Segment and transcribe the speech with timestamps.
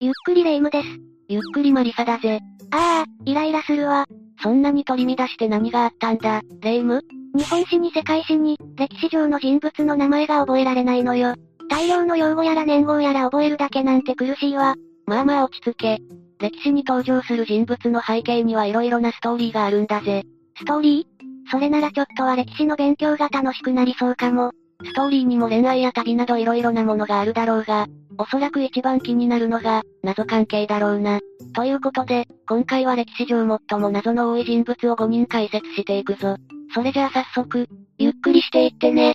[0.00, 0.88] ゆっくりレ夢ムです。
[1.28, 2.40] ゆっくりマリサだぜ。
[2.72, 4.04] ああ、イライラするわ。
[4.42, 6.96] そんなに取り乱して何があったんだ、レ夢？
[6.96, 7.02] ム
[7.34, 11.34] 日本史に世界史に、歴史上の人物の名前が覚えられないのよ。
[11.70, 14.74] 大量の用語やら年号やら覚えるだけなんて苦しいわ。
[15.06, 15.98] まあまあ落ち着け。
[16.38, 20.24] 歴史に登場する人物の背景には色々なストーリーがあるんだぜ。
[20.58, 21.50] ストーリー？
[21.50, 24.50] それならちょっとは歴史の勉強が楽しくなりそうかも。
[24.82, 27.86] ストーリーにも恋愛や旅など色々なものがあるだろうが、
[28.18, 31.20] おそらく一番気になるのが、謎関係だろうな。
[31.54, 36.36] ということで、今回は歴史上最も謎の多い人物を5人解説していくぞ。
[36.74, 39.14] それじゃあ早速、ゆっくりしていってね。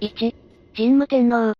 [0.00, 0.34] 1、
[0.76, 1.54] 神武天皇。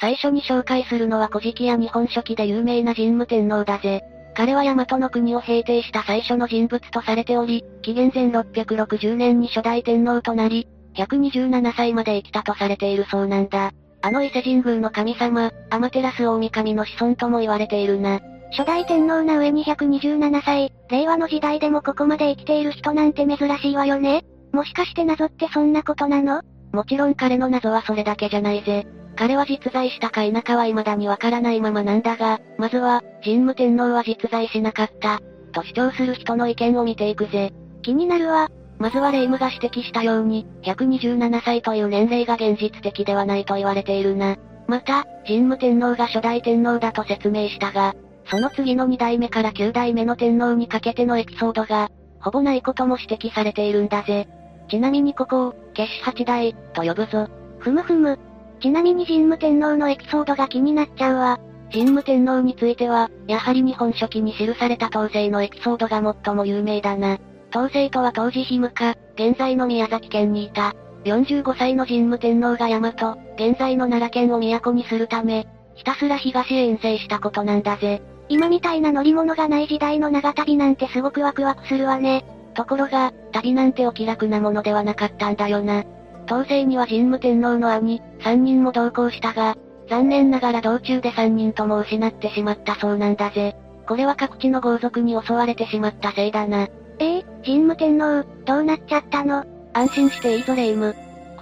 [0.00, 4.02] 最初に紹介するのは古事記や日本書紀で有名な神武天皇だぜ。
[4.34, 13.72] 彼は大和の国を平定した最初の人物とされており、紀元前660年に初代天皇となり、127歳まで生きたとされているそうなんだ。
[14.02, 18.20] あの伊勢神宮の神様、アマテラス大神の子孫とも言われているな。
[18.52, 24.24] 初代天皇な上に127歳、令和の時代でもここまで生きている人なんて珍しいわよね。
[24.52, 26.42] もしかして謎ってそんなことなの？
[26.72, 28.86] もちろん彼の謎はそれだけじゃないぜ。
[29.20, 35.20] 彼は実在したか否かは未だにわからないままなんだが、まずは、神武天皇は実在しなかった、
[35.52, 37.52] と主張する人の意見を見ていくぜ。
[37.82, 38.48] 気になるわ。
[38.78, 44.38] まずは霊夢が指摘したように、127歳という年齢が現実的ではないと言われているな。
[44.66, 54.28] また、神武天皇が初代天皇だと説明したが、その次の2代目から9代目の天皇にかけてのエピソードが、ほぼないことも指摘されているんだぜ。
[54.70, 57.28] ちなみにここを、決死八代、と呼ぶぞ。
[57.58, 58.18] ふむふむ。
[58.60, 61.40] ちなみに神武天皇のエピソードが気になっちゃうわ。
[61.72, 67.18] 神武天皇については、やはり日本書紀に記された統制のエピソードが最も有名だな。
[67.50, 68.70] 統制とは当時氷向
[69.14, 78.02] 現在の宮崎県にいた、45歳の神武天皇が大和、現在の奈良県を都にするため、ひたすら東へ遠征したことなんだぜ。
[78.28, 82.24] 今みたいな乗り物がない時代の長旅なんてすごくワクワクするわね。
[82.54, 85.84] ところが、旅なんてお気楽なものではなかったんだよな。
[86.30, 89.56] 統制には神武天皇の兄、3人も同行したが、
[89.88, 93.56] 残念ながら道中で3人とも失ってしまったそうなんだぜ。
[93.88, 96.68] これは各地の豪族に襲われてしまったせいだな。
[97.00, 99.44] ええー、神武天皇、どうなっちゃったの？
[99.72, 100.92] 安心していいぞ霊夢。
[100.92, 100.98] 苦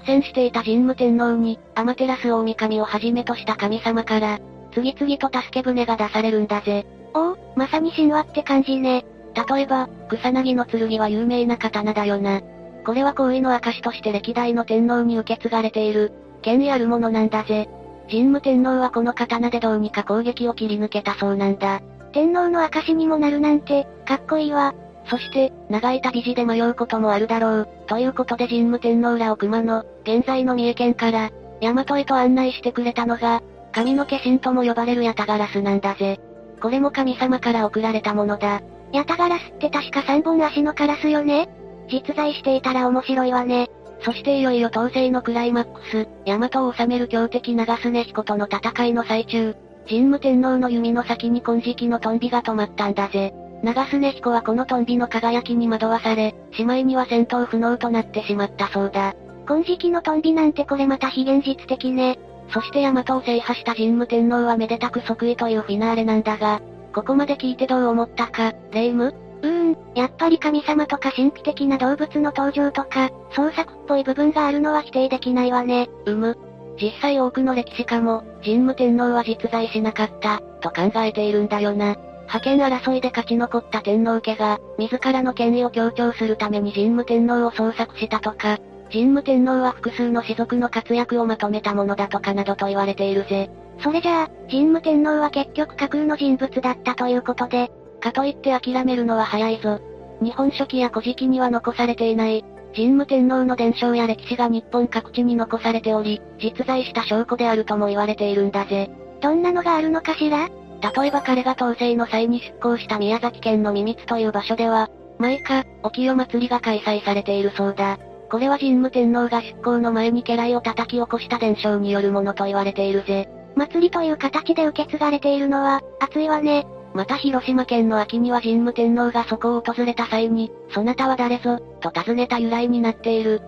[0.06, 4.38] 戦していた神武天皇に、アマテラス大神をはじめとした神様から、
[4.72, 6.86] 次々と助け舟が出されるんだぜ。
[7.12, 9.04] おお、まさに神話って感じね。
[9.50, 12.40] 例えば、草薙の剣は有名な刀だよな。
[12.88, 16.10] これは行為の証として歴代の天皇に受け継がれている、
[16.40, 17.68] 権威あるものなんだぜ。
[18.10, 21.82] 神武天皇はこの刀でどうにか攻撃を切り抜けたそうなんだ。
[22.12, 24.74] 天皇の証にもなるなんて、かっこいいわ。
[25.04, 27.68] そして、長い旅路で迷うこともあるだろう。
[27.88, 36.18] ということで神武天皇らを熊野、現在の三重県から、大和へと案内してくれたのが、神の化身とも呼ばれるヤタガラスなんだぜ。
[36.62, 38.62] これも神様から送られたものだ。
[38.94, 41.50] ヤタガラスって確か三本足のカラスよね
[41.90, 43.68] 実在していたら面白いわね。
[44.00, 49.56] そしていよいよ統制のクライマックス、大和を治める強敵長常彦との戦いの最中、
[49.88, 53.34] 神武天皇の弓の先に金色のトンビが止まったんだぜ。
[53.62, 59.14] 長常彦はこのトンビの輝きに惑わされ、しまいには戦闘不能となってしまったそうだ。
[59.46, 62.18] 金色のトンビなんてこれまた非現実的ね。
[62.50, 66.60] そして大和を制覇した神武天皇はめでたく即位というフィナーレなんだが、
[66.94, 69.12] ここまで聞いてどう思ったか、霊夢
[69.42, 75.88] うーん、やっぱり神様とか神秘的な動物の登場とか、創作っぽい部分があるのは否定できないわね。
[76.06, 76.38] うむ。
[76.80, 81.96] 実際多くの歴史家も、神武天皇は実在しなかった、と考えているんだよな。
[82.26, 88.58] 覇権争いで勝ち残った天皇家が、自らの権威を強調するために神武天皇を創作したとか、
[88.92, 93.50] 神武天皇は複数の士族の活躍をまとめたものだとかなどと言われているぜ。
[93.82, 97.70] それじゃあ、神武天皇は結局架空の人物だったということで、
[98.08, 99.80] かといって諦めるのは早いぞ。
[100.20, 102.44] 日本書紀や古事記には残されていない、
[102.74, 108.90] 神武天皇の伝承や歴史が日本各地に残されており、実在した証拠であるとも言われているんだぜ。
[109.20, 110.48] どんなのがあるのかしら？
[110.48, 114.88] 例えば彼が統制の際に出港した宮崎県のミツという場所では、
[115.18, 117.98] 毎日、お清祭りが開催されているそうだ。
[118.30, 123.28] これは神武天皇が出港の前に家来を叩き起こした伝承によるものと言われているぜ。
[123.56, 126.66] 祭りという形で受け継がれているのは、熱いわね。
[126.94, 133.42] また広島県の秋には神武天皇がそこを訪れた際に、そなたは誰ぞ、と尋ねた由来になっている。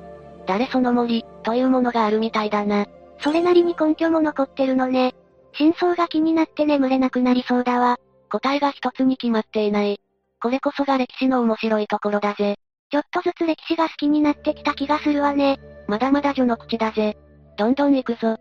[0.46, 2.86] 誰その森、というものがあるみたいだな。
[3.20, 5.14] それなりに根拠も残ってるのね。
[5.54, 7.98] 真相が気になって眠れなくなりそうだわ。
[8.30, 10.00] 答えが一つに決まっていない。
[10.42, 12.56] これこそが歴史の面白いところだぜ。
[12.90, 15.58] ちょっとずつ歴史が好きになってきた気がするわね。
[15.86, 17.16] まだまだ序の口だぜ。
[17.56, 18.36] どんどん行くぞ。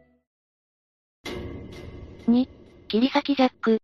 [2.27, 2.47] 2、
[2.87, 3.79] 切り裂きジャック。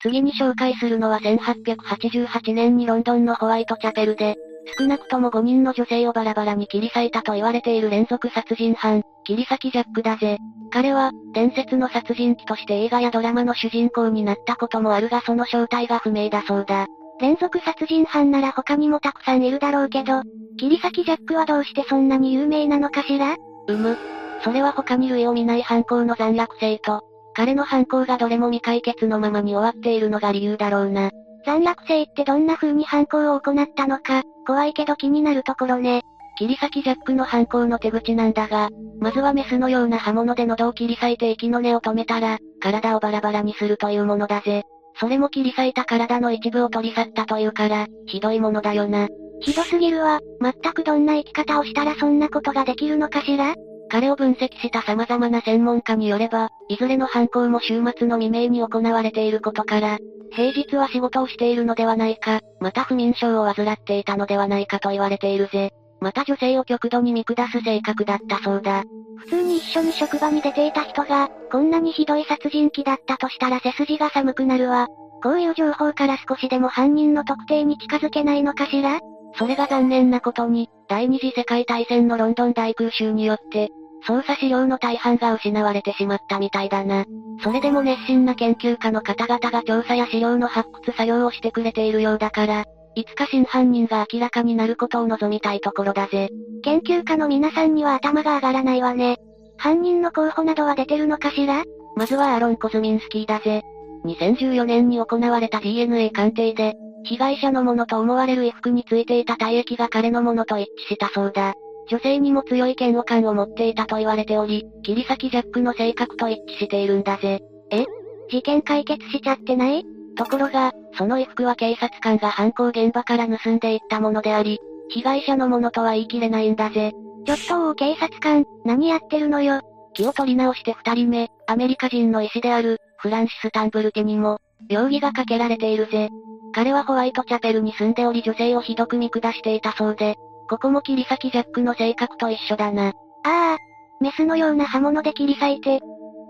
[0.00, 4.36] 次に紹介するのは1888年にロンドンのホワイトチャペルで、
[4.78, 10.38] 少なくとも5人の女性をバラバラに切り裂いたと言われている連続殺人犯、切り裂きジャックだぜ。
[10.70, 16.86] 彼は、伝説の殺人鬼として映画やドラマの主人公になったこともあるがその正体が不明だそうだ。
[17.20, 20.22] 連続殺人犯なら他にもたくさんいるだろうけど、
[20.58, 23.36] 切り裂きジャックはどうしてそんなに有名なのかしら？
[23.66, 23.96] うむ。
[24.44, 27.02] それは他に類を見ない犯行の残虐性と、
[27.38, 31.12] 彼の犯行がどれも未解決のままに終わっているのが理由だろうな。
[31.46, 36.02] 残虐性ってどんな風に犯行を行ったのか、怖いけど気になるところね。
[36.36, 44.64] 切り裂きジャックの犯行の手口なんだが、まずはメスのような刃物で喉を切り裂いて息の根を止めたら、体をバラバラにするというものだぜ。
[44.98, 49.06] それも切り裂いた体の一部を取り去ったというから、ひどいものだよな。
[49.38, 50.18] ひどすぎるわ。
[50.40, 53.54] 全くどんな生き方をしたらそんなことができるのかしら？
[53.88, 59.98] 彼を分析した様々な専門家によれば、いずれの犯行も週末の未明に行われていることから、
[60.30, 65.72] 平日は仕事をしているのではないか、また不眠症を患っていたのではないかと言われているぜ。
[66.00, 68.84] また女性を極度に見下す性格だったそうだ。
[69.16, 74.86] 普通に一緒に職場に出ていた人が、こんなにひどい殺人鬼だったとしたら背筋が寒くなるわ。
[75.22, 79.00] こういう情報から少しでも犯人の特定に近づけないのかしら？
[79.34, 83.70] それが残念なことに、第二次世界大戦のロンドン大空襲によって、
[84.06, 87.04] 捜査資料の大半が失われてしまったみたいだな。
[87.42, 92.64] それでも熱心な研究家の方々が調査や資料の発掘作業をしてくれているようだから、
[92.94, 96.30] いつか真犯人が明らかになることを望みたいところだぜ。
[96.62, 99.18] 研究家の皆さんには頭が上がらないわね。
[99.56, 101.64] 犯人の候補などは出てるのかしら？
[101.96, 103.62] まずはアロン・コズミンスキーだぜ。
[104.04, 106.74] 2014年に行われた DNA 鑑定で、
[107.04, 111.54] 被害者のものと思われる衣服についていた体液が彼のものと一致したそうだ。
[111.88, 117.40] 女性にも強い嫌悪感を持っていたと言われており、切り裂きジャックの性格と一致しているんだぜ。
[117.70, 117.84] え？
[118.30, 119.84] 事件解決しちゃってない？
[120.16, 124.58] ところが、その衣服は警察官が犯行現場から盗んでいったものであり、
[124.90, 126.92] 被害者のものとは言い切れないんだぜ。
[127.26, 129.60] ちょっとお警察官、何やってるのよ？
[129.94, 136.10] 気を取り直して二人目、アメリカ人の医師である、フランシス・タンブル家にも、容疑がかけられているぜ。
[136.52, 140.16] 彼はホワイトチャペルに住んでおり女性をひどく見下していたそうで、
[140.48, 142.88] ここも切り裂きジャックの性格と一緒だな。
[142.88, 142.92] あ
[143.24, 143.56] あ、
[144.00, 145.80] メスのような刃物で切り裂いて、っ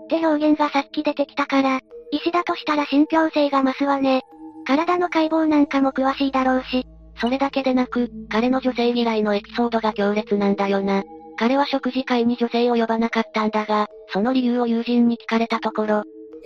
[0.09, 1.79] て表現がさっき出てきたから、
[2.11, 4.21] 石だとしたら信憑性が増すわね。
[4.65, 6.85] 体の解剖なんかも詳しいだろうし。
[7.21, 11.03] それだけでなく、彼の女性嫌いのエピソードが強烈なんだよな。
[11.37, 16.03] 彼は食事会に女性を呼ばなかったんだが、その理由を友人に聞かれたところ、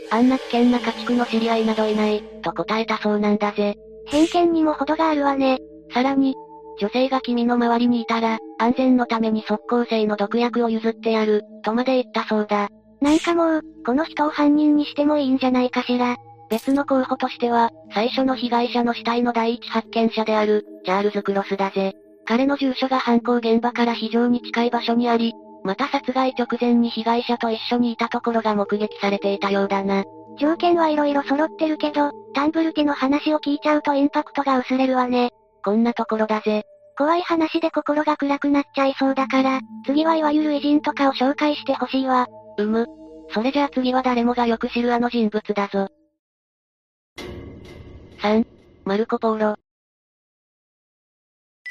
[0.10, 3.76] あんな危険な家畜の知り合いなどいない、と答えたそうなんだぜ。
[4.06, 5.60] 偏見にも程があるわね。
[5.92, 6.36] さらに、
[6.80, 12.70] 女性が君の周りにいたら、安全のために即効性の毒薬を譲ってやる、とまで言ったそうだ。
[13.02, 16.16] なんかもう、この人を犯人にしてもいいんじゃないかしら。
[16.50, 21.94] 別の候補としては、最初の被害者の死体の第一発見者である、チャールズ・クロスだぜ。
[22.26, 25.34] 彼の住所が犯行現場から非常に近い場所にあり、
[25.64, 30.04] また殺害直前に被害者と一緒にいたところが目撃されていたようだな。
[30.38, 35.32] 条件はいろいろ揃ってるけど、タンブル家の話を聞いちゃうとインパクトが薄れるわね。
[35.64, 36.64] こんなところだぜ。
[36.98, 42.28] 怖い話で心が暗くなっちゃいそうだから、次はいわゆる偉人とかを紹介してほしいわ。
[42.58, 42.88] うむ。
[43.34, 45.88] それじゃあ次は誰もがよく知るあの人物だぞ。
[48.22, 48.46] 3、
[48.86, 49.63] マルコ・ポーロ。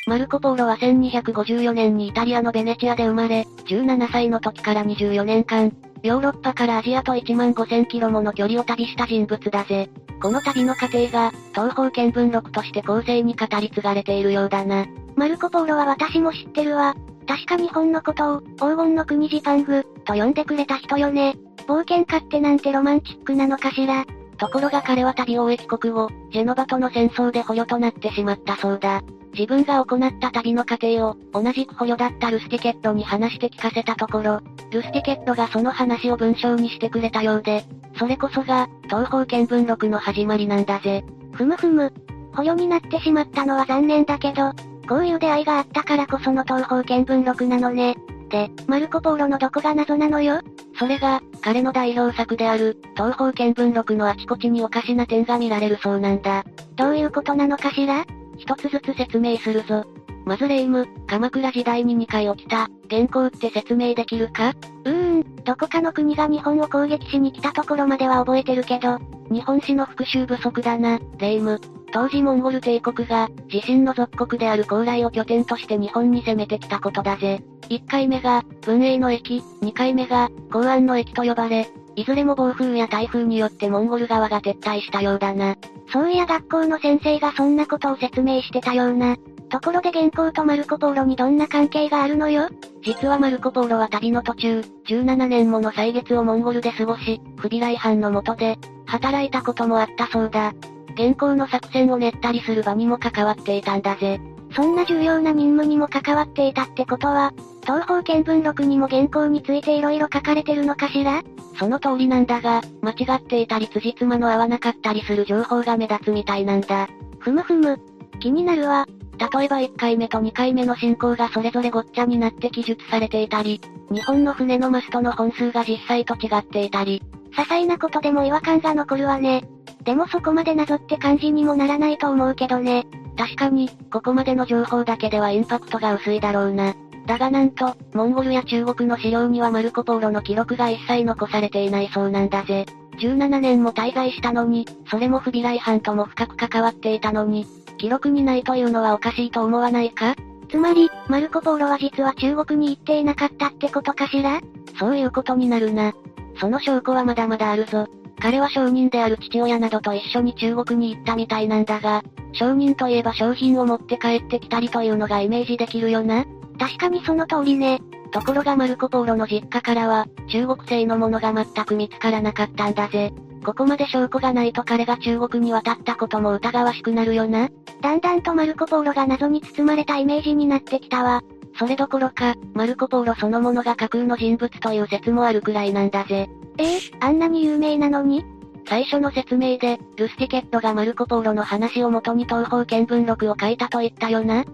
[0.04, 9.90] マルコ・ポーロは1254年にイタリアのベネチアで生まれ、17歳の時から24年間、ヨーロッパからアジアと1万5000キロもの距離を旅した人物だぜ。
[10.20, 14.86] この旅の過程が、東方見聞録として後世に語り継がれているようだな。
[15.14, 16.96] マルコ・ポーロは私も知ってるわ。
[17.28, 21.36] 確か日本のことを、黄金の国ジパング、と呼んでくれた人よね。
[21.68, 24.04] 冒険家ってなんてロマンチックなのかしら。
[24.36, 29.00] ところが彼は旅を終え帰国後、ジェノバとの戦争で捕虜となってしまったそうだ。
[29.32, 37.64] 自分が行った旅の過程を、同じく捕虜だったルスティケットに話して聞かせたところ、ルスティケットがその話を文章にしてくれたようで、
[37.98, 41.04] それこそが、東方見聞録の始まりなんだぜ。
[41.32, 41.92] ふむふむ。
[42.34, 44.52] 捕虜になってしまったのは残念だけど、
[44.88, 47.96] こういう出会いがあったからこその東方見聞録なのね。
[48.28, 50.40] で、マルコポーロのどこが謎なのよ？
[50.78, 56.44] それが、彼の代表作である、東方見聞録のあちこちにおかしな点が見られるそうなんだ。
[56.76, 58.04] どういうことなのかしら？
[58.42, 59.84] 一つずつ説明するぞ。
[60.24, 64.52] まず霊夢、鎌倉時代に2回起きた、原稿って説明できるか？
[64.84, 68.98] うーん、どこかの国が日本を攻撃しに来たところまでは覚えてるけど、
[69.30, 71.58] 日本史の復習不足だな、霊夢。
[71.92, 77.42] 当時モンゴル帝国が、自身の属国である高麗を拠点として日本に攻めてきたことだぜ。
[77.68, 85.56] 1回目が、文英の駅、2回目が、公安の駅と呼ばれ、いずれも暴風や台風によってモンゴル側が撤退したようだな。
[85.92, 89.16] そういや学校の先生がそんなことを説明してたような。
[89.50, 92.48] ところで原稿とマルコポーロにどんな関係があるのよ?
[92.82, 98.56] 実はマルコポーロは旅の途中、17年もの歳月をモンゴルで過ごし、不備来犯の下で、
[98.86, 100.54] 働いたこともあったそうだ。
[100.96, 104.20] 原稿の作戦を練ったりする場にも関わっていたんだぜ。
[104.56, 111.22] そんな重要な任務にも関わっていたってことは、東方見聞録にも原稿について色々書かれてるのかしら？
[111.58, 116.88] その通りなんだが、間違っていたり辻褄の合わなかったりする情報が目立つみたいなんだ。
[117.18, 117.78] ふむふむ。
[118.20, 118.86] 気になるわ。
[119.18, 127.02] 例えば1回目と2回目の進行がそれぞれごっちゃになって記述されていたり、日本の船のマストの本数が実際と違っていたり、
[127.32, 129.44] 些細なことでも違和感が残るわね。
[129.84, 132.86] でもそこまで謎って感じにもならないと思うけどね。
[133.16, 136.74] 確かに、ここまでの情報だけではインパクトが薄いだろうな。
[137.06, 142.66] だがなんと、モンゴルや中国の資料にはマルコポーロの記録が一切残されていないそうなんだぜ。
[142.98, 147.46] 17年も滞在したのに、それも不備来犯とも深く関わっていたのに、
[147.78, 150.14] 記録にないというのはおかしいと思わないか？
[150.48, 154.40] つまり、マルコポーロは実は中国に行っていなかったってことかしら？
[154.78, 155.94] そういうことになるな。
[156.38, 157.88] その証拠はまだまだあるぞ。
[158.20, 166.24] 彼は商人である父親などと一緒に中国に行ったみたいなんだが、商人といえば商品を持って帰ってきたりというのがイメージできるよな。
[166.58, 167.80] 確かにその通りね。
[168.12, 173.12] ところがマルコポーロの実家からは、中国製のものが全く見つからなかったんだぜ。
[173.44, 177.48] ここまで証拠がないと彼が中国に渡ったことも疑わしくなるよな。
[177.80, 181.22] だんだんとマルコポーロが謎に包まれたイメージになってきたわ。
[181.58, 186.28] それどころか、マルコポーロそのものが架空の人物という説もあるくらいなんだぜ。
[186.58, 188.24] ええー、あんなに有名なのに？
[188.68, 194.44] 最初の説明で、ルスティケットがマルコポーロの話をもとに東方見聞録を書いたと言ったよな。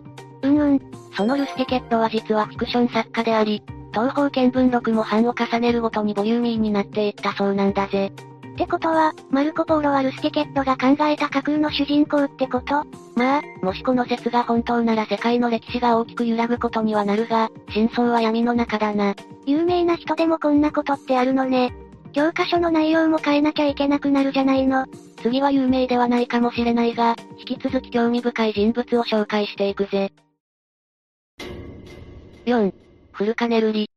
[0.42, 0.80] うんうん。
[1.16, 8.12] そのルスティケットは実はフィクション作家であり、東方見聞録も版を重ねるごとにボリューミーになっていったそうなんだぜ。
[8.14, 12.85] ってことは、マルコポーロはルスティケットが考えた架空の主人公ってこと？
[13.14, 19.14] まあ、もしこの説が本当なら世界の歴史が大きく揺らぐことにはなるが、真相は闇の中だな。
[19.47, 21.73] 有名な人でもこんなことってあるのね。
[22.12, 24.87] 教科書の内容も変えなきゃいけなくなるじゃないの。
[25.23, 30.12] 次は有名ではないかもしれないが、引き続き興味深い人物を紹介していくぜ。
[32.49, 32.73] 4.
[33.12, 33.90] フルカネルリ。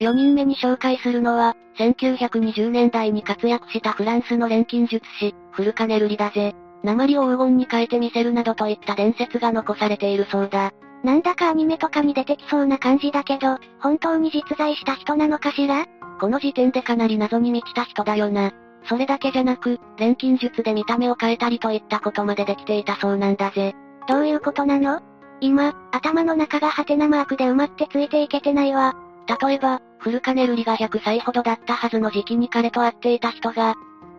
[0.00, 6.52] 4人目に紹介するのは、1920年代に活躍したフランスの錬金術師、フルカネルリだぜ。
[6.82, 10.72] 鉛を黄金に変えてみせるなどといった伝説が残されているそうだ。
[11.04, 15.86] なんだかアニメとかに出てきそうな感じだけど、本当に実在した人なのかしら？
[16.20, 18.50] この時点でかなり謎に満ちた人だよな。
[18.88, 23.76] それだけじゃなく、錬金術で見た目を変えたりといったことまでできていたそうなんだぜ。
[24.08, 25.02] どういうことなの？
[25.42, 28.94] 今、頭の中がハテナマークで埋まってついていけてないわ。
[29.42, 33.74] 例えば、フルカネルリが100歳ほどだったはずの時期に彼と会っていた人が、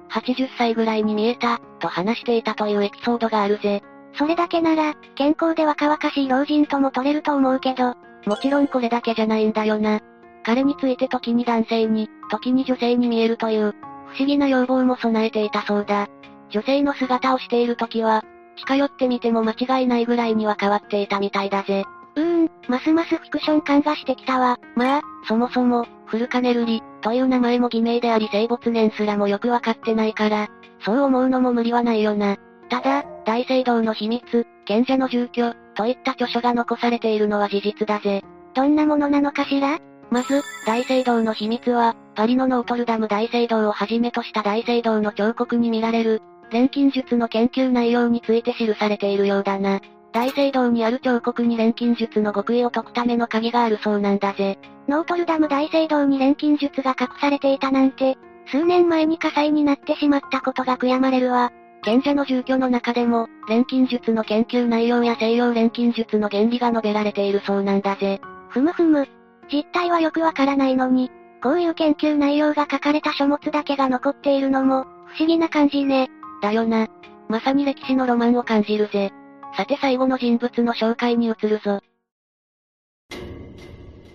[0.09, 3.81] 80歳ぐらいに見えた、と話していたというエピソードがあるぜ。
[4.17, 10.01] それだけなら、健康で若々しい老人とも取れると思うけど、もちろんこれだけじゃないんだよな。
[10.43, 13.73] 彼について時に男性に、時に女性に見えるという、
[14.07, 16.09] 不思議な要望も備えていたそうだ。
[16.49, 18.23] 女性の姿をしている時は、
[18.57, 21.85] 近寄ってみても間違いないぐらいには変わっていたみたいだぜ。
[22.15, 24.59] うーん、ますますフィクション感がしてきたわ。
[24.75, 30.47] まあ、そもそも、フルカネルリ、という名前も偽名であり生没年すらもよくわかってないから、
[30.85, 32.37] そう思うのも無理はないよな。
[32.69, 38.23] ただ、大聖堂の秘密、賢者の住居、といった著書が残されているのは事実だぜ。
[38.53, 39.79] どんなものなのかしら？
[40.11, 46.21] まず、大聖堂の秘密は、パリのノートルダム大聖堂をはじめとした大聖堂の彫刻に見られる、
[46.53, 49.81] 錬金術の研究内容について記されているようだな。
[50.11, 54.59] 大聖堂にある彫刻に錬金術の極意を解くための鍵があるそうなんだぜ。
[54.87, 61.51] ノートルダム大聖堂に錬金術が隠されていたなんて、数年前に火災になってしまったことが悔やまれるわ。
[61.81, 68.21] 賢者の住居の中でも、錬金術の研究内容や西洋錬金術の原理が述べられているそうなんだぜ。
[68.49, 69.07] ふむふむ。
[69.51, 71.09] 実態はよくわからないのに、
[71.41, 76.09] こういう研究内容が書かれた書物だけが残っているのも、不思議な感じね。
[76.43, 76.89] だよな。
[77.29, 79.11] まさに歴史のロマンを感じるぜ。
[79.55, 81.79] さて最後の人物の紹介に移るぞ。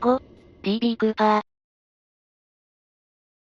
[0.00, 0.20] 5、
[0.62, 0.96] D.B.
[0.98, 1.42] クーパー。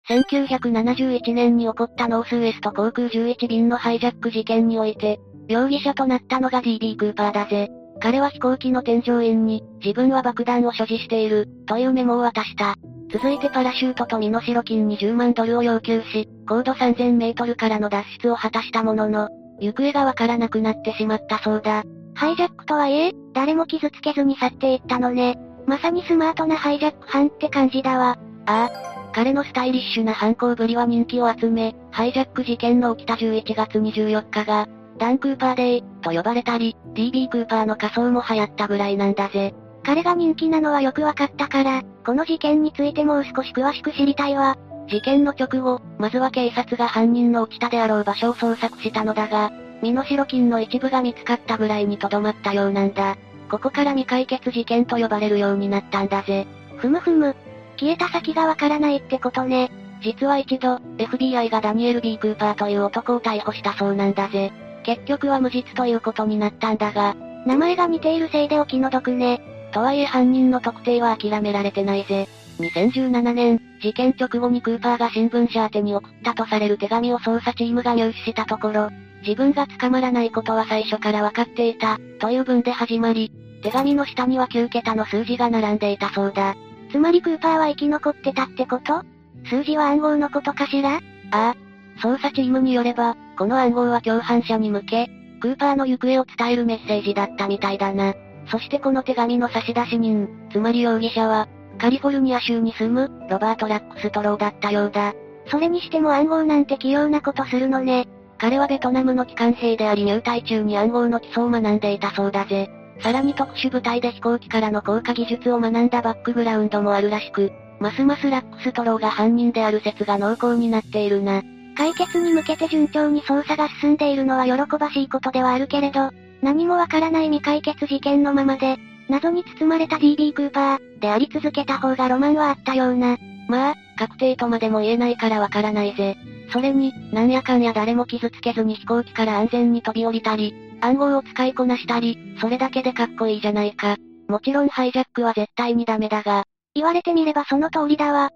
[0.10, 7.70] 1971年に起こったノースウエスト航空11便のハイジャック事件において、容疑者となったのが DB クーパーだぜ。
[8.00, 12.76] 彼は飛行機の添乗員に、自分は爆弾を所持している、というメモを渡した。
[13.12, 21.84] 続いてパラシュートと身代金20万ドルを要求し、高度3000メートルからの脱出を果たしたものの、行方がわからなくなってしまったそうだ。
[22.14, 25.38] ハイジャックとはいえ、誰も傷つけずに去っていったのね。
[25.66, 28.18] まさにスマートなハイジャック犯って感じだわ。
[28.46, 29.00] ああ。
[29.12, 39.54] 彼のスタイリッシュな犯行ぶりは人気を集め、ハイジャック事件の起きた11月24日が、ダン・クーパーデイ、と呼ばれたり、DB クーパーの仮装も流行ったぐらいなんだぜ。
[39.84, 44.58] 彼が人気なのはよくわかったから、この事件についてもう少し詳しく知りたいわ。
[44.88, 53.18] 事件の直後、まずは警察が犯人の落ちたであろう場所を捜索したのだが、身代金の一部が見つかったぐらいにとどまったようなんだ。
[53.50, 56.48] ここから未解決事件と呼ばれるようになったんだぜ。
[56.78, 57.36] ふむふむ。
[57.80, 59.72] 消えた先がわからないってことね。
[60.02, 64.52] 実は一度、FBI がダニエル・ B・ クーパーという男を逮捕したそうなんだぜ。
[64.84, 69.42] 結局は無実ということになったんだが、名前が似ているせいでお気の毒ね。
[69.72, 72.28] とはいえ犯人の特定は諦められてないぜ。
[72.60, 78.90] 2017年、事件直後にクーパーが新聞社宛に送ったとされる手紙を捜査チームが入手したところ、
[79.22, 83.32] 自分が捕まらないことは最初から分かっていた、という文で始まり、
[83.64, 86.56] 手紙の下には9桁の数字が並んでいたそうだ。
[86.92, 89.04] つまりクーパーは生き残ってたってこと？
[89.50, 90.96] 数字は暗号のことかしら？
[90.96, 91.00] あ
[91.32, 91.56] あ。
[92.02, 95.10] 捜査チームによれば、この暗号は共犯者に向け、
[95.42, 98.14] クーパーの行方を伝えるメッセージだったみたいだな。
[98.50, 105.14] そしてこの手紙の差出人、つまり容疑者は、カリフォルニア州に住む、ロバート・ラックストローだったようだ。
[105.48, 108.08] それにしても暗号なんて器用なことするのね。
[108.38, 112.70] 彼はベトナムの機関兵であり入隊中に暗号の基礎を学んでいたそうだぜ。
[113.02, 121.42] さらに特殊部隊で飛行機からの降下技術を学んだバックグラウンドもあるらしく、ますますラックストローが犯人である説が濃厚になっているな。
[121.78, 128.78] 解決に向けて順調に捜査が進んでいるのは喜ばしいことではあるけれど、何もわからない未解決事件のままで、
[129.10, 133.18] 謎に包まれた DB クーパー、であり続けた方がロマンはあったような。
[133.48, 136.16] まあ、確定とまでも言えないからわからないぜ。
[136.52, 143.98] それに、なんやかんや誰も傷つけずに飛行機から安全に飛び降りたり、暗号を使いこなしたり、それだけでかっこいいじゃないか。
[144.28, 146.46] もちろんハイジャックは絶対にダメだが。
[146.76, 148.30] 言われてみればその通りだわ。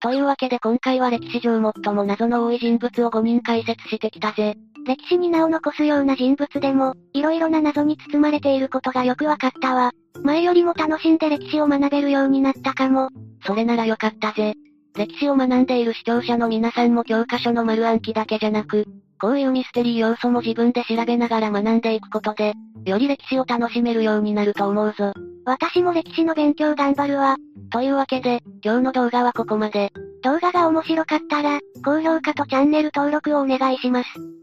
[0.00, 4.56] というわけで今回は歴史上最も謎の多い人物を5人解説してきたぜ。
[4.86, 9.90] 歴史に名を残すような人物でも、色々な謎に包まれていることがよくわかったわ。
[10.22, 13.08] 前よりも楽しんで歴史を学べるようになったかも。
[13.44, 14.54] それならよかったぜ。
[14.96, 18.86] 歴史を学んでいる視聴者の皆さんも教科書の丸暗記だけじゃなく、
[19.20, 25.12] こういうミステリー要素も自分で調べながら学んでいくことで、より歴史を楽しめるようになると思うぞ。
[25.44, 27.36] 私も歴史の勉強頑張るわ。
[27.70, 29.92] というわけで、今日の動画はここまで。
[30.22, 34.08] 動画が面白かったら、高評価とチャンネル登録をお願いします。